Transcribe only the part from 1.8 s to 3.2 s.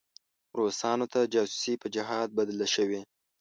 په جهاد بدله شوې.